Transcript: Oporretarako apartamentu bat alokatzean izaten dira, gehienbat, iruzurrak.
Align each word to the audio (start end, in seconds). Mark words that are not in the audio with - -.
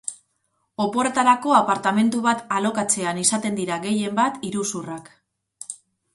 Oporretarako 0.85 1.53
apartamentu 1.57 2.21
bat 2.29 2.41
alokatzean 2.57 3.21
izaten 3.25 3.61
dira, 3.61 3.79
gehienbat, 3.85 4.43
iruzurrak. 4.51 5.15